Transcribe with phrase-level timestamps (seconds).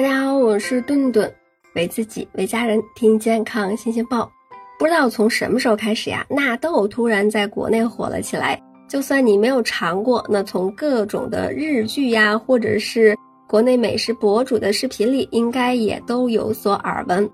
[0.00, 1.30] 大家好，我是顿顿，
[1.74, 4.32] 为自己为家人听健康新鲜报。
[4.78, 8.58] 不知道从什么时候开始呀，纳豆突然在国内火了起来。
[8.88, 13.14] 就算你没有尝过，那从各种的日剧呀，或者是
[13.46, 17.30] 国内美食博主的视频里，应该也都有所耳闻。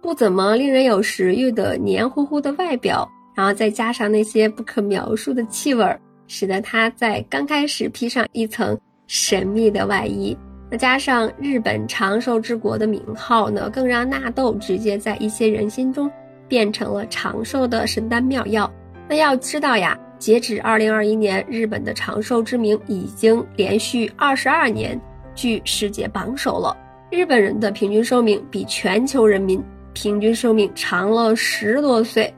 [0.00, 5.84] 不怎么令人有食欲的黏糊糊的外表，然后再加上那些不可描述的气味，
[6.28, 8.78] 使得它在刚开始披上一层
[9.08, 10.38] 神秘的外衣。
[10.74, 16.10] 那加上日本长寿之国的名号呢，更让纳豆直接在一些人心中
[16.48, 18.68] 变成了长寿的神丹妙药。
[19.08, 25.00] 那要知道呀，截止二零二一年，日本的长寿之名已经连续二十二年
[25.36, 26.76] 居世界榜首了。
[27.08, 32.34] 日本人的平均寿命比全球人民平均寿命长了十多岁，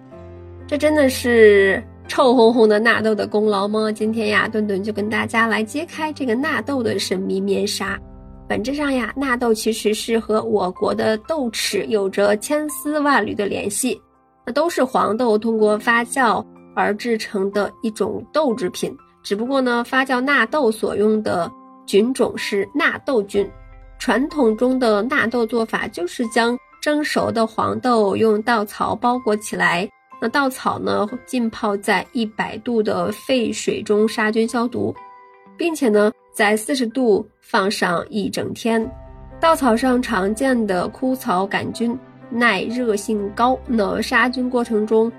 [0.66, 3.90] 这真的是臭烘烘的纳豆的功劳吗？
[3.90, 7.98] 今天呀，顿顿就跟大家来揭开这个纳豆的神秘面纱。
[8.48, 14.00] 本质上呀，纳豆其实是和我国的豆豉有着千丝万缕的联系，
[14.44, 18.96] 那都是黄豆通过发酵而制成的一种豆制品。
[19.24, 21.50] 只不过呢，发酵纳豆所用的
[21.86, 23.48] 菌种是纳豆菌。
[23.98, 29.88] 传统中的纳豆做法就是将蒸熟的黄豆用稻草包裹起来，
[30.22, 34.94] 那稻草呢浸泡在一百度的沸水中杀菌消毒，
[35.56, 36.12] 并且呢。
[36.36, 38.86] 在四十度放上一整天，
[39.40, 45.10] 稻草上常见的枯草杆菌耐热性高，那杀菌过程中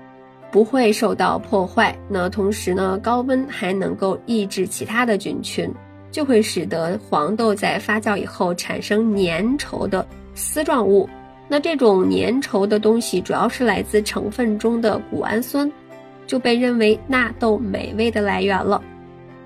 [0.52, 1.98] 不会受到破坏。
[2.08, 5.68] 那同时呢，高温还能够抑制其他的菌群，
[6.12, 11.10] 就会使得黄豆在发酵以后产生粘稠的丝状物。
[11.48, 15.68] 那这种粘稠的东西主要是来自成分中的谷氨酸，
[16.28, 18.80] 就被认为纳豆美味的来源了。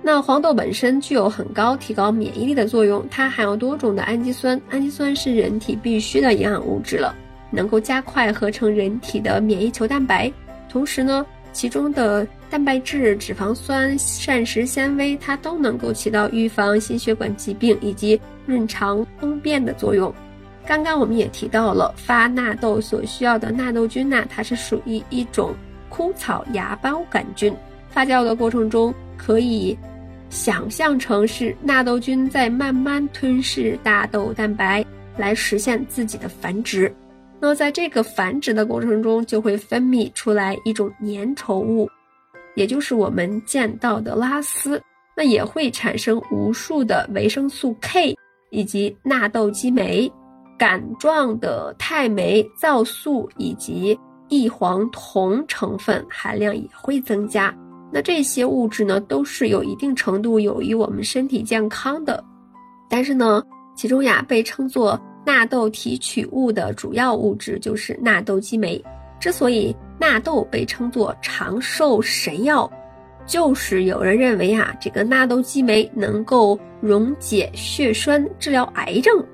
[0.05, 7.15] 那黄豆本身具有很高提高免疫力的作用，它含有多种的氨基酸，氨基酸是人体必需的营养物质了，
[7.53, 10.31] 能够加快合成人体的免疫球蛋白。
[10.69, 20.13] 同时呢，其中的蛋白质、脂肪酸、膳食纤维，它都能够起到预防心血管疾病以及润肠通便的作用。
[20.67, 25.55] 刚刚我们也提到了发纳豆所需要的纳豆菌呐，它是属于一种
[25.89, 27.55] 枯草芽孢杆菌，
[27.89, 29.79] 发酵的过程中可以。
[30.33, 34.83] 想象成是纳豆菌在慢慢吞噬大豆蛋白，
[35.15, 36.91] 来实现自己的繁殖。
[37.39, 41.87] 那在这个繁殖的过程中，就会分泌出来一种粘稠物，
[42.55, 44.83] 也就是我们见到的拉丝。
[45.15, 48.17] 那也会产生无数的维生素 K
[48.49, 50.11] 以及纳豆激酶、
[50.59, 53.97] 杆状的肽酶、皂素以及
[54.31, 57.55] 异黄酮成分含量也会增加。
[57.93, 62.25] 那这些物质呢，都是有一定程度有益我们身体健康的，
[62.89, 63.43] 但是呢，
[63.77, 68.83] 其中呀被称作纳豆提取物的主要物质就是纳豆激酶。
[69.21, 72.69] 之所以纳豆被称作长寿神药，
[73.27, 79.25] 就是有人认为啊，这个纳豆激酶能够溶解血栓，治疗癌症。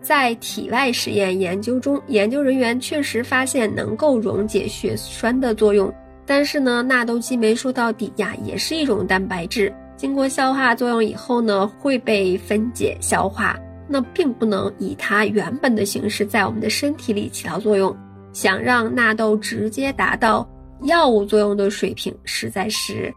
[0.00, 5.92] 在体外实验研究中，研究人员确实发现能够溶解血栓的作用。
[6.26, 13.56] 但是呢，纳豆激酶说到底呀，也是一种蛋白质，经过消化作用以后呢，会被分解消化，
[13.88, 17.96] 那并不能以它原本的形式在我们的身体里起到作用。
[18.32, 20.46] 想让纳豆直接达到
[20.82, 23.10] 药物作用的水平，实在是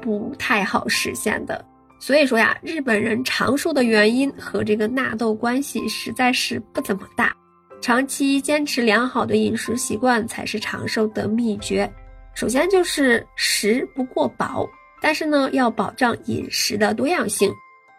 [0.00, 1.64] 不太好实现的。
[1.98, 7.34] 所以说呀，日本人长寿的原因和这个纳豆关系实在是不怎么大。
[7.80, 11.92] 长期坚持良好的饮食习惯才是长寿的秘诀。
[12.34, 14.68] 首先就是食不过饱，
[15.00, 17.52] 但是呢，要保障饮食的多样性。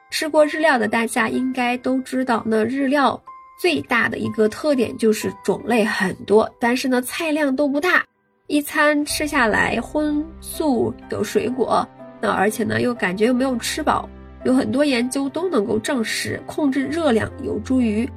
[0.10, 3.20] 吃过日料的大家应该都知道，那日料
[3.60, 8.04] 最大的一个特点就是种类很多，但是呢，菜量都不大。
[8.48, 11.88] 一餐吃下来荤素有水果，
[12.22, 14.08] 那而且呢，又感觉又没有吃饱。
[14.44, 18.08] 有很多研究都能够证实，控制热量有助于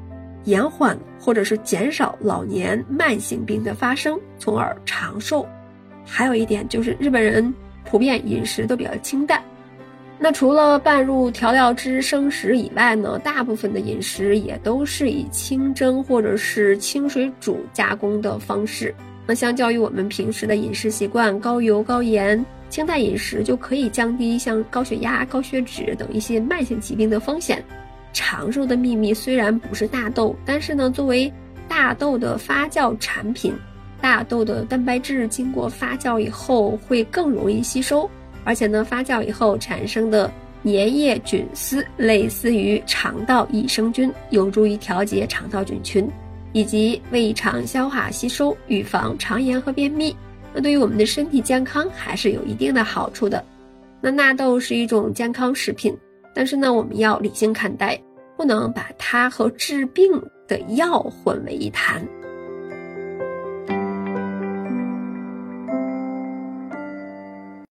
[0.45, 5.47] 延缓或者是减少老年慢性病的发生，从而长寿。
[6.07, 7.53] 还有一点就是日本人
[7.85, 9.43] 普遍饮食都比较清淡，
[10.19, 18.95] 那除了拌入调料汁生食以外呢，大部分的饮食也都是以清蒸或者是清水煮加工的方式。
[19.27, 27.63] 那相较于我们平时的饮食习惯，高油高盐，清淡饮食就可以降低像高血压、高血脂等一些慢性疾病的风险。
[28.13, 31.31] 长寿的秘密虽然不是大豆，但是呢，作为
[31.69, 33.53] 大豆的发酵产品。
[34.01, 38.09] 大豆的蛋白质经过发酵以后会更容易吸收，
[38.45, 40.31] 而且呢，发酵以后产生的
[40.65, 46.09] 粘液菌丝，类似于肠道益生菌，有助于调节肠道菌群，
[46.53, 50.17] 以及胃肠消化吸收，预防肠炎和便秘。
[50.53, 53.45] 那对于我们的身体健康还是有一定的好处的。
[54.01, 55.97] 那纳豆是一种健康食品，
[56.35, 58.01] 但是呢，我们要理性看待，
[58.37, 60.11] 不能把它和治病
[60.47, 62.07] 的药混为一谈。